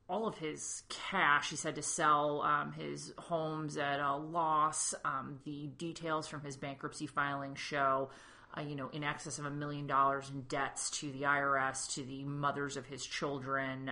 [0.09, 1.51] all of his cash.
[1.51, 4.95] He's had to sell um, his homes at a loss.
[5.05, 8.11] Um, the details from his bankruptcy filing show,
[8.57, 12.03] uh, you know, in excess of a million dollars in debts to the IRS, to
[12.03, 13.91] the mothers of his children.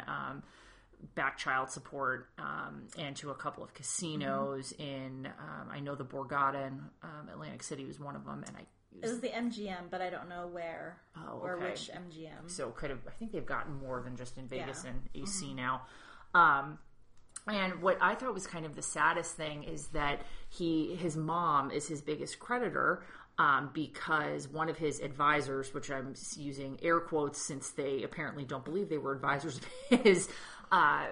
[1.15, 6.05] Back child support um, and to a couple of casinos in um, I know the
[6.05, 8.61] Borgata in um, Atlantic City was one of them and I
[9.03, 12.49] It was the MGM, but I don't know where Oh, or which MGM.
[12.51, 14.91] so could have I think they've gotten more than just in Vegas Yeah.
[14.91, 15.83] and AC now.
[16.35, 16.79] Um,
[17.47, 21.71] and what I thought was kind of the saddest thing is that he his mom
[21.71, 23.03] is his biggest creditor.
[23.39, 28.67] Um, because one of his advisors, which I'm using air quotes since they apparently don't
[28.67, 29.65] believe they were advisors of
[30.03, 30.29] his,
[30.71, 31.07] uh,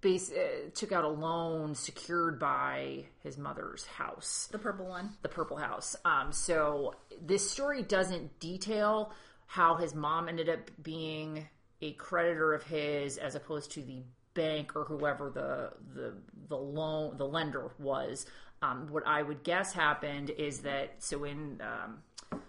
[0.00, 5.10] base, uh, took out a loan secured by his mother's house the purple one.
[5.22, 5.96] the Purple House.
[6.04, 9.12] Um, so this story doesn't detail
[9.46, 11.48] how his mom ended up being
[11.80, 14.02] a creditor of his as opposed to the
[14.34, 16.14] bank or whoever the the
[16.48, 18.26] the loan the lender was.
[18.62, 22.40] Um, what I would guess happened is that so in um,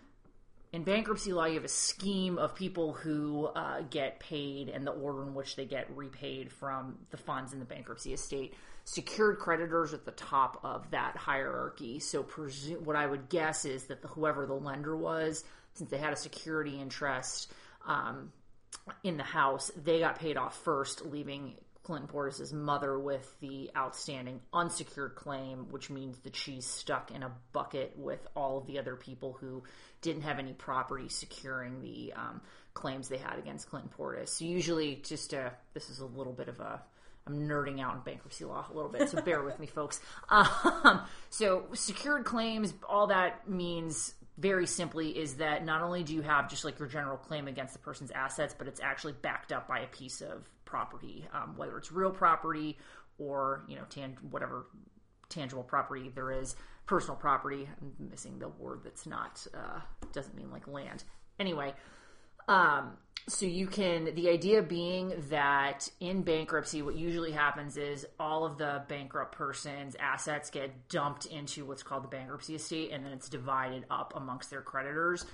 [0.76, 4.92] in bankruptcy law, you have a scheme of people who uh, get paid and the
[4.92, 8.54] order in which they get repaid from the funds in the bankruptcy estate.
[8.84, 12.00] Secured creditors at the top of that hierarchy.
[12.00, 15.98] So, presu- what I would guess is that the, whoever the lender was, since they
[15.98, 17.54] had a security interest
[17.88, 18.34] um,
[19.02, 24.42] in the house, they got paid off first, leaving Clinton Portis's mother with the outstanding
[24.52, 28.96] unsecured claim, which means that she's stuck in a bucket with all of the other
[28.96, 29.64] people who
[30.02, 32.42] didn't have any property securing the um,
[32.74, 34.30] claims they had against Clinton Portis.
[34.30, 36.82] So usually, just uh, this is a little bit of a
[37.28, 40.00] I'm nerding out in bankruptcy law a little bit, so bear with me, folks.
[40.30, 46.22] Um, so, secured claims, all that means very simply is that not only do you
[46.22, 49.68] have just like your general claim against the person's assets, but it's actually backed up
[49.68, 52.78] by a piece of property, um, whether it's real property
[53.18, 54.68] or you know tan- whatever
[55.30, 57.68] tangible property there is, personal property.
[57.82, 59.80] I'm missing the word that's not uh,
[60.12, 61.04] doesn't mean like land.
[61.40, 61.74] Anyway,
[62.48, 68.46] um, so you can, the idea being that in bankruptcy, what usually happens is all
[68.46, 73.12] of the bankrupt person's assets get dumped into what's called the bankruptcy estate and then
[73.12, 75.26] it's divided up amongst their creditors.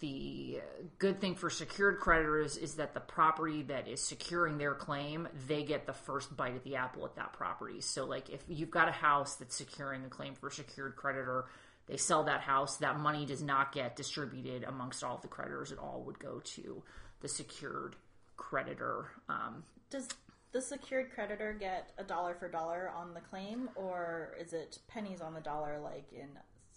[0.00, 0.60] The
[0.98, 5.64] good thing for secured creditors is that the property that is securing their claim, they
[5.64, 7.80] get the first bite at the apple at that property.
[7.80, 11.44] So, like, if you've got a house that's securing a claim for a secured creditor,
[11.86, 15.70] they sell that house, that money does not get distributed amongst all the creditors.
[15.70, 16.82] It all would go to
[17.24, 17.96] the secured
[18.36, 19.06] creditor.
[19.30, 20.08] Um, Does
[20.52, 25.22] the secured creditor get a dollar for dollar on the claim, or is it pennies
[25.22, 26.28] on the dollar like in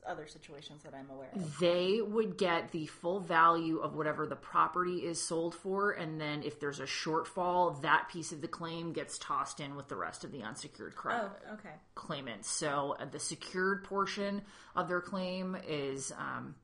[0.07, 1.59] other situations that I'm aware of?
[1.59, 6.43] they would get the full value of whatever the property is sold for, and then
[6.43, 10.23] if there's a shortfall, that piece of the claim gets tossed in with the rest
[10.23, 11.29] of the unsecured credit.
[11.49, 11.75] Oh, okay.
[11.93, 12.49] claimants.
[12.49, 14.43] So uh, the secured portion
[14.77, 16.55] of their claim is um,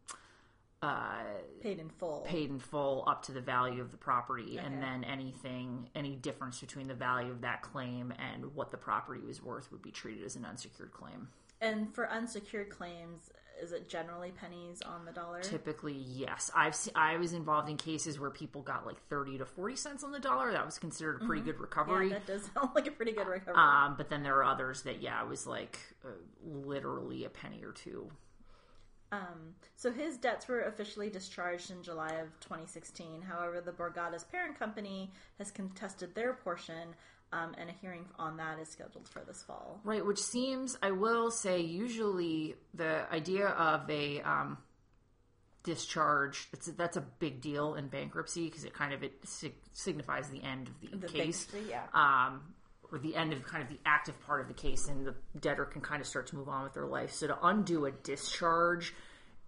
[1.62, 2.22] Paid in full.
[2.28, 6.60] paid in full up to the value of the property, and then anything, any difference
[6.60, 10.26] between the value of that claim and what the property was worth would be treated
[10.26, 11.30] as an unsecured claim.
[11.62, 15.40] And for unsecured claims, is it generally pennies on the dollar?
[15.42, 16.52] Typically, yes.
[16.54, 20.04] I've se- I was involved in cases where people got like thirty to forty cents
[20.04, 20.52] on the dollar.
[20.52, 22.08] That was considered a pretty good recovery.
[22.08, 22.14] Mm-hmm.
[22.14, 23.56] Yeah, that does sound like a pretty good recovery.
[23.56, 26.10] um, but then there are others that, yeah, it was like uh,
[26.44, 28.10] literally a penny or two.
[29.14, 33.22] Um, so his debts were officially discharged in July of 2016.
[33.22, 36.96] However, the Borgata's parent company has contested their portion,
[37.32, 39.80] um, and a hearing on that is scheduled for this fall.
[39.84, 44.58] Right, which seems, I will say, usually the idea of a um,
[45.64, 50.30] discharge that's that's a big deal in bankruptcy because it kind of it sig- signifies
[50.30, 51.84] the end of the, The case, yeah.
[51.94, 52.42] um,
[52.94, 55.66] or the end of kind of the active part of the case, and the debtor
[55.66, 57.12] can kind of start to move on with their life.
[57.12, 58.94] So to undo a discharge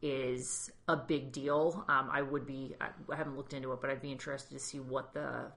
[0.01, 1.86] is a big deal.
[1.88, 4.79] Um, I would be, I, haven't looked into it, but I'd be interested to see
[4.79, 5.51] what the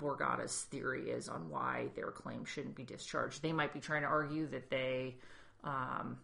[0.00, 3.42] Borgata's theory is on why their claim shouldn't be discharged.
[3.42, 5.16] They might be trying to argue that they
[5.64, 6.18] um,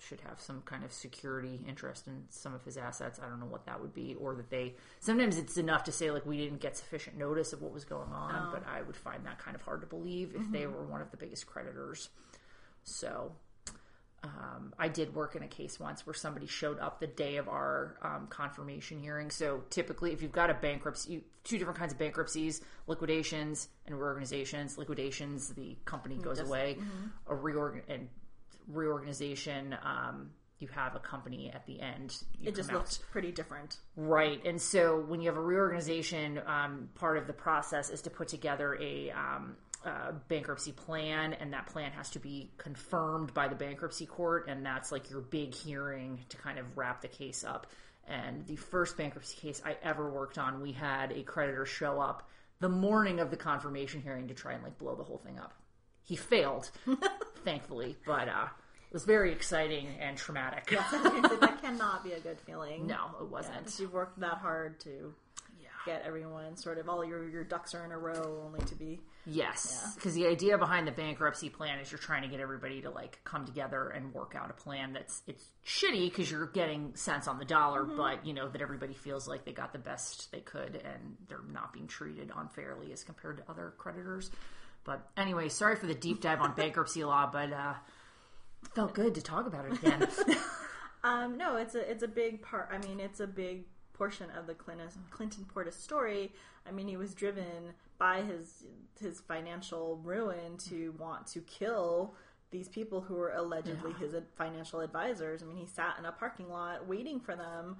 [0.00, 3.18] should have some kind of security interest in some of his assets.
[3.22, 6.10] I don't know what that would be, or that they sometimes it's enough to say
[6.10, 9.24] like we didn't get sufficient notice of what was going on, but I would find
[9.26, 12.10] that kind of hard to believe if they were one of the biggest creditors.
[12.84, 13.32] So,
[14.24, 17.48] um, I did work in a case once where somebody showed up the day of
[17.48, 19.30] our um, confirmation hearing.
[19.30, 24.76] So typically, if you've got a bankruptcy, two different kinds of bankruptcies: liquidations and reorganizations.
[24.78, 26.78] Liquidations, the company goes Just- away.
[27.28, 28.08] A reorg and
[28.68, 32.16] reorganization, um, you have a company at the end.
[32.42, 32.76] It just out.
[32.76, 33.78] looked pretty different.
[33.96, 34.44] Right.
[34.44, 38.28] And so when you have a reorganization, um, part of the process is to put
[38.28, 43.54] together a, um, uh bankruptcy plan, and that plan has to be confirmed by the
[43.54, 47.68] bankruptcy court, and that's like your big hearing to kind of wrap the case up.
[48.08, 52.28] And the first bankruptcy case I ever worked on, we had a creditor show up
[52.60, 55.54] the morning of the confirmation hearing to try and like blow the whole thing up.
[56.02, 56.70] He failed,
[57.48, 58.46] thankfully, but uh,
[58.90, 60.66] it was very exciting and traumatic.
[60.70, 62.86] that cannot be a good feeling.
[62.86, 63.58] No, it wasn't.
[63.58, 65.14] because you've worked that hard to
[65.86, 69.00] get everyone sort of all your your ducks are in a row, only to be
[69.30, 72.90] Yes, because the idea behind the bankruptcy plan is you're trying to get everybody to
[72.90, 77.28] like come together and work out a plan that's it's shitty because you're getting cents
[77.28, 80.40] on the dollar, but you know that everybody feels like they got the best they
[80.40, 84.30] could and they're not being treated unfairly as compared to other creditors.
[84.84, 87.74] But anyway, sorry for the deep dive on bankruptcy law, but uh,
[88.62, 90.08] it felt good to talk about it again.
[91.04, 92.70] Um, no, it's a it's a big part.
[92.72, 96.32] I mean, it's a big portion of the Clinton Clinton Portis story.
[96.66, 98.64] I mean, he was driven by his
[99.00, 102.14] his financial ruin to want to kill
[102.50, 105.42] these people who were allegedly his financial advisors.
[105.42, 107.76] I mean, he sat in a parking lot waiting for them.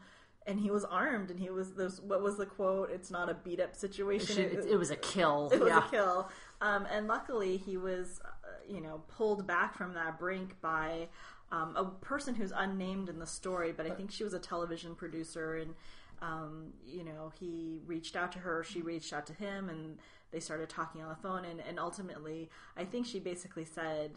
[0.46, 2.00] And he was armed, and he was.
[2.00, 2.90] What was the quote?
[2.90, 4.38] It's not a beat up situation.
[4.38, 5.50] it, it was a kill.
[5.52, 5.86] it was yeah.
[5.86, 6.30] a kill.
[6.60, 8.28] Um, and luckily, he was, uh,
[8.68, 11.08] you know, pulled back from that brink by
[11.50, 14.94] um, a person who's unnamed in the story, but I think she was a television
[14.94, 15.74] producer, and
[16.20, 19.98] um, you know, he reached out to her, she reached out to him, and
[20.30, 24.12] they started talking on the phone, and, and ultimately, I think she basically said.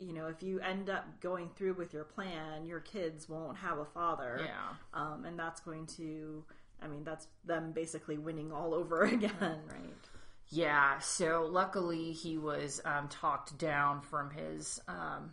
[0.00, 3.78] You know, if you end up going through with your plan, your kids won't have
[3.78, 4.40] a father.
[4.44, 4.74] Yeah.
[4.92, 6.44] Um, and that's going to,
[6.82, 9.30] I mean, that's them basically winning all over again.
[9.40, 10.08] Right.
[10.54, 15.32] Yeah, so luckily he was um, talked down from his um,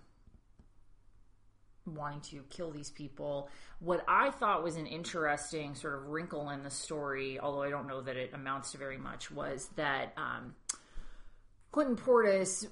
[1.86, 3.48] wanting to kill these people.
[3.78, 7.88] What I thought was an interesting sort of wrinkle in the story, although I don't
[7.88, 10.56] know that it amounts to very much, was that um,
[11.72, 12.66] Clinton Portis,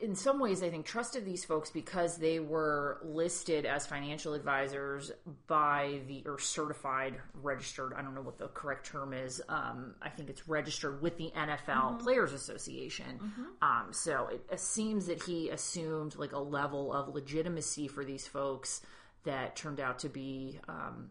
[0.00, 5.12] in some ways, I think, trusted these folks because they were listed as financial advisors
[5.46, 9.42] by the, or certified, registered, I don't know what the correct term is.
[9.48, 13.18] Um, I think it's registered with the NFL Players Association.
[13.62, 18.26] Um, so it, it seems that he assumed like a level of legitimacy for these
[18.26, 18.82] folks
[19.24, 21.10] that turned out to be um,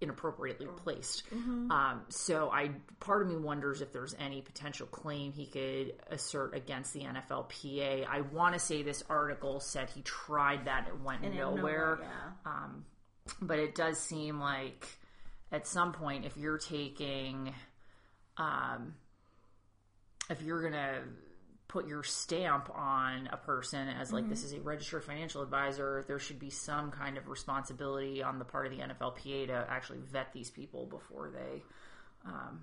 [0.00, 1.24] inappropriately placed.
[1.32, 6.54] Um, so I part of me wonders if there's any potential claim he could assert
[6.54, 8.06] against the NFLPA.
[8.08, 11.98] I want to say this article said he tried that it went And it nowhere.
[12.00, 12.50] yeah.
[12.50, 12.84] Um,
[13.42, 14.88] but it does seem like
[15.52, 17.54] at some point if you're taking
[18.36, 18.94] um,
[20.30, 21.02] if you're gonna
[21.70, 26.18] put your stamp on a person as like this is a registered financial advisor there
[26.18, 30.32] should be some kind of responsibility on the part of the nflpa to actually vet
[30.32, 31.62] these people before they
[32.26, 32.62] um,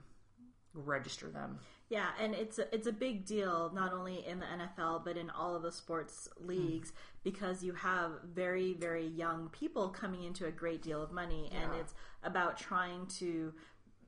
[0.73, 1.59] register them.
[1.89, 5.29] Yeah, and it's a, it's a big deal not only in the NFL but in
[5.29, 6.91] all of the sports leagues
[7.23, 11.71] because you have very very young people coming into a great deal of money and
[11.79, 11.93] it's
[12.23, 13.53] about trying to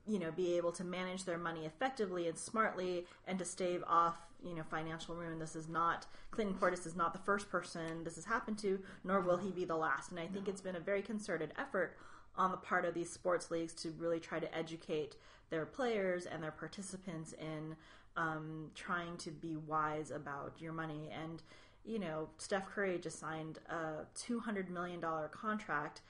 [0.06, 4.18] you know be able to manage their money effectively and smartly and to stave off
[4.44, 8.16] you know financial ruin this is not clinton portis is not the first person this
[8.16, 10.80] has happened to nor will he be the last and i think it's been a
[10.80, 11.96] very concerted effort
[12.36, 15.16] on the part of these sports leagues to really try to educate
[15.50, 17.76] their players and their participants in
[18.16, 21.42] um, trying to be wise about your money and
[21.84, 25.00] you know steph curry just signed a $200 million
[25.32, 26.02] contract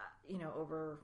[0.00, 0.98] uh, you know over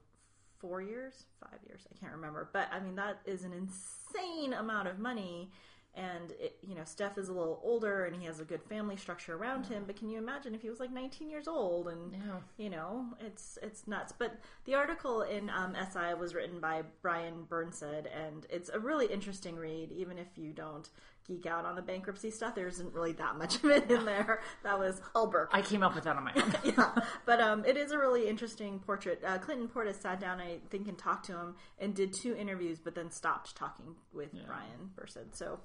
[0.65, 2.49] four years, five years, I can't remember.
[2.53, 5.51] But I mean, that is an insane amount of money.
[5.97, 8.97] And it, you know, Steph is a little older and he has a good family
[8.97, 9.85] structure around him.
[9.87, 12.41] But can you imagine if he was like 19 years old and Yeah.
[12.57, 14.13] you know, it's it's nuts.
[14.17, 19.07] But the article in um, SI was written by Brian Burnside, and it's a really
[19.07, 19.93] interesting read.
[19.93, 20.89] Even if you don't
[21.27, 24.41] geek out on the bankruptcy stuff, there isn't really that much of it in there.
[24.63, 26.91] That was Ulberg i came up with that on my own yeah,
[27.25, 29.23] but um, it is a really interesting portrait.
[29.25, 32.79] Uh, Clinton Portis sat down, I think, and talked to him, and did two interviews,
[32.83, 35.35] but then stopped talking with Brian Burnside.
[35.35, 35.61] So,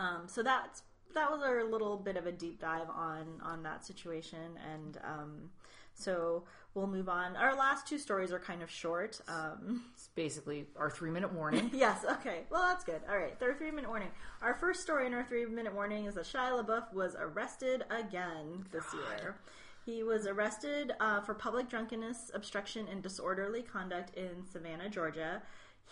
[0.00, 0.82] um, so that's
[1.14, 5.50] that was our little bit of a deep dive on on that situation, and um,
[5.94, 7.36] So we'll move on.
[7.36, 9.20] Our last two stories are kind of short.
[9.28, 11.70] Um, It's basically our three minute warning.
[11.74, 12.44] yes, okay.
[12.50, 13.02] Well, that's good.
[13.10, 14.10] All right, their three minute warning.
[14.40, 18.64] Our first story in our three minute warning is that Shia LaBeouf was arrested again
[18.70, 19.36] this year.
[19.84, 25.42] He was arrested uh, for public drunkenness, obstruction, and disorderly conduct in Savannah, Georgia.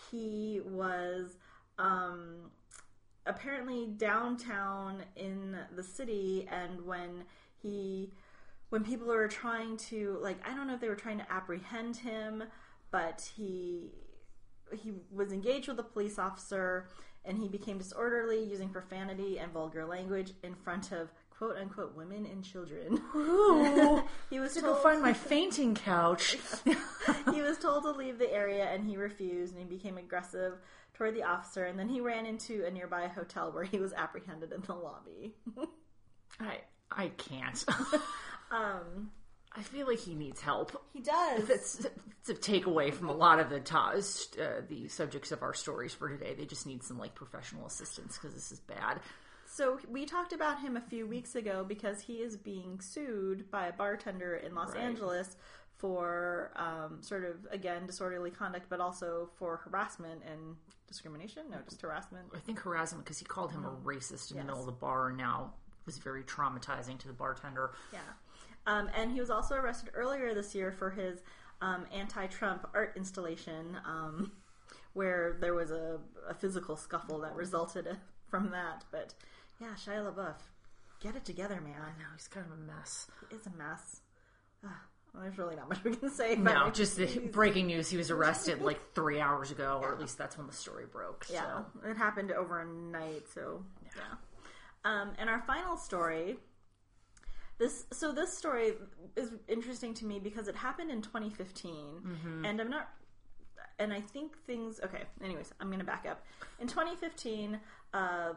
[0.09, 1.37] He was
[1.77, 2.51] um,
[3.29, 7.23] apparently downtown in the city, and when
[7.61, 8.11] he
[8.69, 11.97] when people were trying to like I don't know if they were trying to apprehend
[11.97, 12.43] him,
[12.91, 13.91] but he
[14.75, 16.87] he was engaged with a police officer
[17.25, 22.25] and he became disorderly using profanity and vulgar language in front of quote unquote women
[22.27, 23.01] and children.
[23.15, 26.37] Ooh, he was to go find my fainting couch.
[27.33, 30.53] he was told to leave the area and he refused and he became aggressive
[30.93, 34.51] toward the officer and then he ran into a nearby hotel where he was apprehended
[34.51, 35.33] in the lobby.
[36.39, 36.57] I
[36.91, 37.65] I can't.
[38.51, 39.11] um
[39.55, 40.79] I feel like he needs help.
[40.93, 41.47] he does.
[41.47, 41.85] That's
[42.19, 43.77] it's a takeaway from a lot of the to-
[44.43, 46.35] uh, the subjects of our stories for today.
[46.37, 48.99] They just need some like professional assistance because this is bad.
[49.59, 53.67] So we talked about him a few weeks ago because he is being sued by
[53.67, 54.83] a bartender in Los Right.
[54.83, 55.35] Angeles
[55.75, 60.55] for um, sort of again disorderly conduct, but also for harassment and
[60.87, 61.43] discrimination.
[61.51, 62.27] No, just harassment.
[62.33, 64.45] I think harassment because he called him a racist in Yes.
[64.45, 65.51] the middle of the bar, now
[65.85, 67.71] was very traumatizing to the bartender.
[67.91, 67.99] Yeah.
[68.65, 71.19] Um, and he was also arrested earlier this year for his
[71.61, 74.31] um, anti-Trump art installation, um,
[74.93, 75.99] where there was a,
[76.29, 77.97] a physical scuffle that resulted
[78.29, 78.85] from that.
[78.89, 79.13] But
[79.59, 80.35] yeah, Shia LaBeouf,
[81.01, 81.75] get it together, man.
[81.81, 83.07] I know he's kind of a mess.
[83.31, 84.01] It's a mess.
[84.63, 84.71] Ugh,
[85.21, 86.35] there's really not much we can say.
[86.35, 87.89] But No, just the breaking news.
[87.89, 91.25] He was arrested like three hours ago, or at least that's when the story broke.
[91.31, 91.89] yeah, So.
[91.89, 93.23] it happened overnight.
[93.33, 94.01] So yeah.
[94.85, 96.37] Um, and our final story.
[97.57, 98.71] This so this story
[99.17, 102.87] is interesting to me because it happened in 2015, and I'm not.
[103.79, 104.79] And I think things.
[104.83, 105.03] Okay.
[105.21, 106.23] Anyways, I'm going to back up.
[106.61, 107.59] In 2015,
[107.93, 108.33] uh,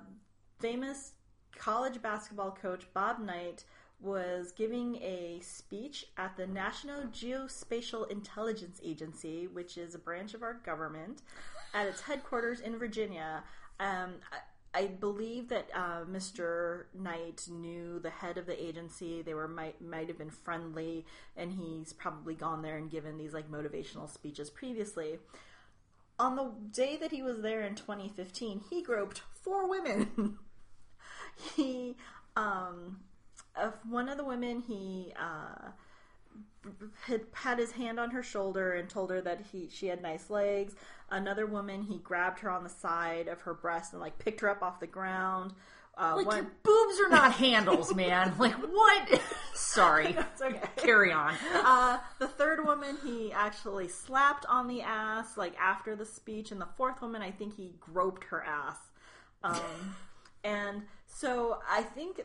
[0.62, 1.14] famous
[1.56, 3.64] college basketball coach Bob Knight
[4.00, 10.42] was giving a speech at the National Geospatial Intelligence Agency, which is a branch of
[10.42, 11.22] our government,
[11.74, 13.42] at its headquarters in Virginia.
[13.80, 14.14] Um,
[14.72, 16.84] I, believe that uh, Mr.
[16.94, 19.22] Knight knew the head of the agency.
[19.22, 21.04] They were might might have been friendly,
[21.36, 25.18] and he's probably gone there and given these like motivational speeches previously
[26.18, 30.38] on the day that he was there in 2015, he groped four women.
[31.56, 31.96] he,
[32.36, 33.00] um,
[33.56, 35.70] uh, one of the women, he uh,
[37.02, 40.30] had had his hand on her shoulder and told her that he she had nice
[40.30, 40.74] legs.
[41.10, 44.48] Another woman, he grabbed her on the side of her breast and like picked her
[44.48, 45.52] up off the ground.
[45.98, 48.32] Uh, Like one, your boobs are not handles, man.
[48.38, 49.20] Like what?
[49.54, 50.16] Sorry.
[50.18, 50.60] it's okay.
[50.76, 51.34] Carry on.
[51.54, 56.60] Uh, the third woman he actually slapped on the ass like after the speech, and
[56.60, 58.76] the fourth woman I think he groped her ass.
[59.44, 59.96] Um,
[60.44, 60.82] and
[61.14, 62.20] so I think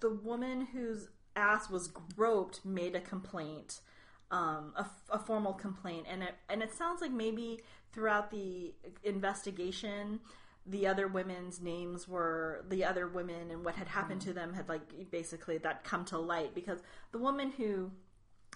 [0.00, 3.80] the woman whose ass was groped made a complaint,
[4.30, 7.60] um, a, a formal complaint, and it and it sounds like maybe
[7.92, 10.20] throughout the investigation.
[10.66, 14.68] The other women's names were the other women, and what had happened to them had
[14.68, 16.80] like basically that come to light because
[17.12, 17.90] the woman who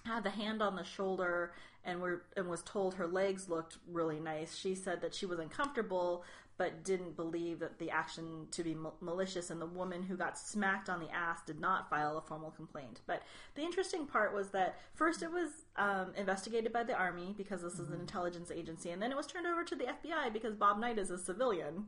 [0.06, 1.52] had the hand on the shoulder
[1.84, 4.56] and were and was told her legs looked really nice.
[4.56, 6.24] She said that she was uncomfortable
[6.58, 10.88] but didn't believe that the action to be malicious and the woman who got smacked
[10.88, 13.00] on the ass did not file a formal complaint.
[13.06, 13.22] But
[13.54, 17.78] the interesting part was that first it was um, investigated by the army because this
[17.78, 20.78] is an intelligence agency and then it was turned over to the FBI because Bob
[20.80, 21.86] Knight is a civilian.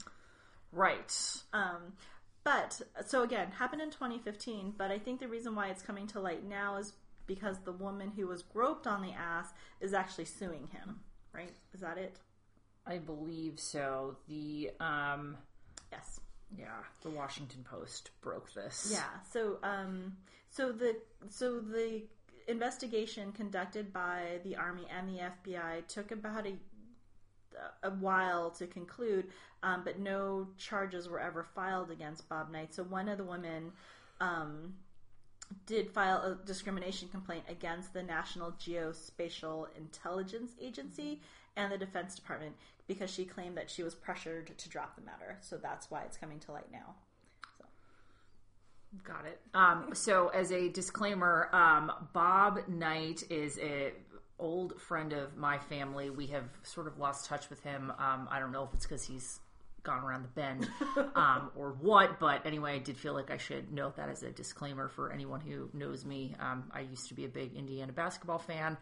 [0.73, 1.12] Right.
[1.53, 1.95] Um,
[2.45, 4.75] but so again, happened in 2015.
[4.79, 6.93] But I think the reason why it's coming to light now is
[7.27, 9.49] because the woman who was groped on the ass
[9.81, 11.01] is actually suing him.
[11.33, 11.53] Right?
[11.75, 12.16] Is that it?
[12.91, 14.16] I believe so.
[14.28, 15.36] The um
[15.93, 16.20] Yes.
[16.57, 16.66] yeah,
[17.03, 18.91] the Washington Post broke this.
[18.93, 19.05] Yeah.
[19.32, 20.16] So um,
[20.51, 20.97] so the
[21.28, 22.03] so the
[22.49, 26.55] investigation conducted by the army and the FBI took about a
[27.82, 29.26] a while to conclude,
[29.62, 32.74] um, but no charges were ever filed against Bob Knight.
[32.74, 33.72] So one of the women
[34.20, 34.74] um,
[35.66, 41.20] did file a discrimination complaint against the National Geospatial Intelligence Agency
[41.57, 42.55] and the Defense Department
[42.86, 45.38] because she claimed that she was pressured to drop the matter.
[45.40, 46.94] So that's why it's coming to light now.
[49.05, 49.40] Got it.
[49.55, 53.92] Um, so, as a disclaimer, um, Bob Knight is a
[54.40, 56.11] old friend of my family.
[56.11, 57.92] We have sort of lost touch with him.
[57.98, 59.38] Um, I don't know if it's because he's
[59.83, 60.68] gone around the bend
[61.14, 62.18] um, or what.
[62.20, 65.41] But anyway, I did feel like I should note that as a disclaimer for anyone
[65.41, 66.35] who knows me.
[66.41, 68.76] Um, I used to be a big Indiana basketball fan.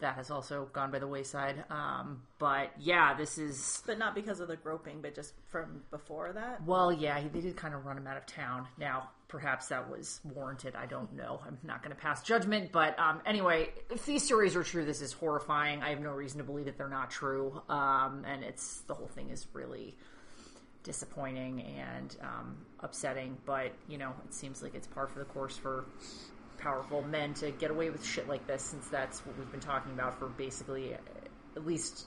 [0.00, 1.64] That has also gone by the wayside.
[1.70, 3.82] Um, but yeah, this is.
[3.86, 6.62] But not because of the groping, but just from before that.
[6.66, 8.66] Well, yeah, they did kind of run him out of town.
[8.78, 10.76] Now, perhaps that was warranted.
[10.76, 11.40] I don't know.
[11.46, 12.72] I'm not going to pass judgment.
[12.72, 15.82] But um, anyway, if these stories are true, this is horrifying.
[15.82, 17.60] I have no reason to believe that they're not true.
[17.68, 19.96] Um, and it's the whole thing is really
[20.86, 23.36] disappointing and um, upsetting.
[23.44, 25.84] But you know, it seems like it's par for the course for
[26.56, 29.92] powerful men to get away with shit like this, since that's what we've been talking
[29.92, 32.06] about for basically at least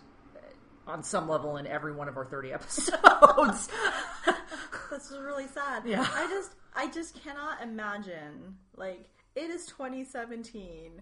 [0.87, 3.69] on some level in every one of our 30 episodes.
[4.89, 5.83] this is really sad.
[5.85, 6.05] Yeah.
[6.13, 11.01] I just I just cannot imagine like it is 2017.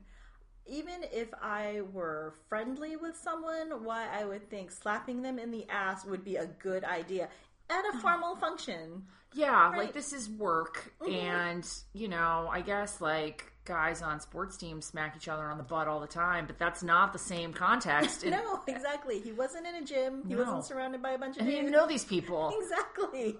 [0.70, 5.66] Even if I were friendly with someone, why I would think slapping them in the
[5.70, 7.30] ass would be a good idea
[7.70, 8.00] at a uh-huh.
[8.00, 9.04] formal function.
[9.34, 9.78] Yeah, Right.
[9.78, 11.14] like this is work, mm-hmm.
[11.14, 15.64] and you know, I guess like guys on sports teams smack each other on the
[15.64, 18.26] butt all the time, but that's not the same context.
[18.26, 19.20] No, exactly.
[19.20, 20.24] He wasn't in a gym.
[20.28, 20.40] He No.
[20.44, 22.54] wasn't surrounded by a bunch of I didn't know these people.
[22.62, 23.36] Exactly.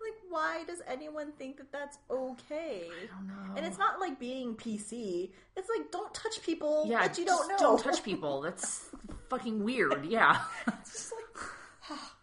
[0.00, 2.88] Like, why does anyone think that that's okay?
[3.02, 3.54] I don't know.
[3.56, 5.30] And it's not like being PC.
[5.56, 7.56] It's like don't touch people Yeah, that you don't know.
[7.58, 8.40] Don't touch people.
[8.40, 8.86] That's
[9.28, 10.06] fucking weird.
[10.06, 10.40] Yeah.
[10.68, 11.98] It's just like,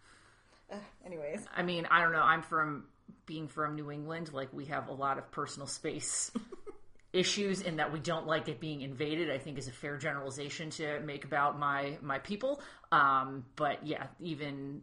[1.06, 2.20] anyways, I mean, I don't know.
[2.22, 2.84] I'm from
[3.26, 4.32] being from New England.
[4.32, 6.30] Like we have a lot of personal space
[7.12, 9.30] issues, in that we don't like it being invaded.
[9.30, 12.60] I think is a fair generalization to make about my my people.
[12.92, 14.82] Um, but yeah, even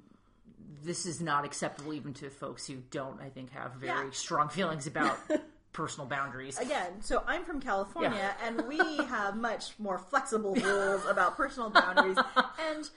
[0.83, 3.21] this is not acceptable even to folks who don't.
[3.21, 4.11] I think have very Yeah.
[4.11, 5.17] strong feelings about
[5.73, 6.57] personal boundaries.
[6.59, 8.47] again, so I'm from California, Yeah.
[8.47, 12.17] and we have much more flexible rules about personal boundaries.
[12.17, 12.45] And
[12.77, 12.89] and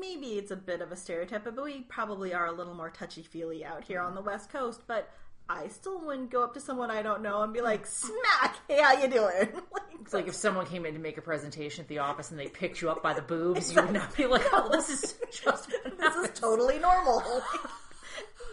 [0.00, 3.22] maybe it's a bit of a stereotype, but we probably are a little more touchy
[3.22, 4.30] feely out here on the mm-hmm.
[4.30, 4.82] West Coast.
[4.86, 5.10] But
[5.48, 8.82] I still wouldn't go up to someone I don't know and be like, "Smack, hey,
[8.82, 11.88] how you doing?" like, It's like if someone came in to make a presentation at
[11.88, 14.44] the office and they picked you up by the boobs, you would not be like,
[14.52, 17.22] "Oh, this is just this is totally normal.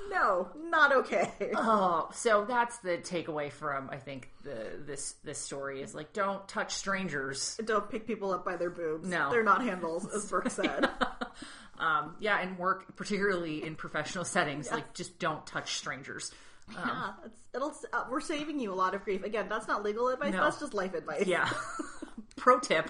[0.08, 1.32] Like, no, not okay.
[1.56, 6.48] Oh, so that's the takeaway from I think the this this story is like don't
[6.48, 7.60] touch strangers.
[7.66, 9.08] Don't pick people up by their boobs.
[9.08, 9.30] No.
[9.32, 10.90] they're not handles, as Burke said.
[11.78, 16.32] Um, yeah, and work particularly in professional settings, like just don't touch strangers.
[16.74, 17.74] yeah, it's, it'll.
[17.92, 19.24] Uh, we're saving you a lot of grief.
[19.24, 20.34] Again, that's not legal advice.
[20.34, 20.44] No.
[20.44, 21.28] That's just life advice.
[21.28, 21.50] Yeah.
[22.38, 22.90] Pro tip: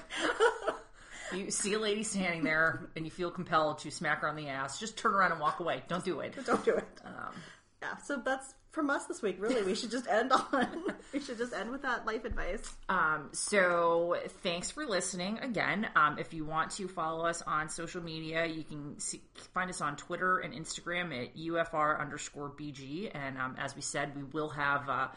[1.33, 4.49] you see a lady standing there and you feel compelled to smack her on the
[4.49, 5.83] ass, just turn around and walk away.
[5.87, 6.35] Don't do it.
[6.45, 6.87] don't do it.
[7.03, 7.33] Um,
[7.81, 9.37] yeah, so that's from us this week.
[9.39, 10.83] Really, we should just end on.
[11.13, 12.75] we should just end with that life advice.
[12.89, 15.87] Um, so thanks for listening again.
[15.95, 19.21] Um, if you want to follow us on social media, you can see,
[19.53, 23.09] find us on Twitter and Instagram at UFR underscore BG.
[23.15, 25.07] And um, as we said, we will have uh,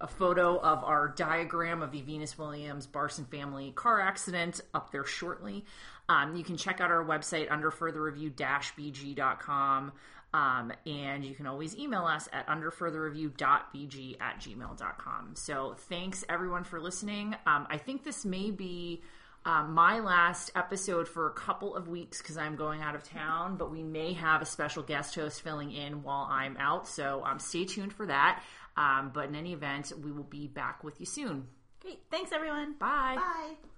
[0.00, 5.04] a photo of our diagram of the Venus Williams Barson family car accident up there
[5.04, 5.64] shortly.
[6.08, 9.92] Um, you can check out our website under further review bg.com.
[10.32, 15.30] Um, and you can always email us at underfurtherreview.bg at gmail.com.
[15.34, 17.34] So thanks everyone for listening.
[17.46, 19.02] Um, I think this may be
[19.44, 23.56] um, my last episode for a couple of weeks because I'm going out of town,
[23.56, 26.86] but we may have a special guest host filling in while I'm out.
[26.86, 28.42] So um, stay tuned for that.
[28.76, 31.48] Um, but in any event, we will be back with you soon.
[31.80, 32.00] Great.
[32.10, 32.74] Thanks, everyone.
[32.78, 33.16] Bye.
[33.16, 33.69] Bye.